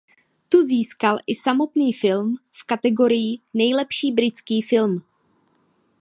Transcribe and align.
Tu 0.49 0.63
získal 0.63 1.17
i 1.27 1.35
samotný 1.35 1.93
film 1.93 2.35
v 2.61 2.65
kategorii 2.65 3.39
Nejlepší 3.53 4.11
britský 4.11 4.61
film. 4.61 5.01